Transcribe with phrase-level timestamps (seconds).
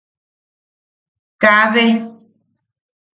[1.41, 1.85] Kaabe.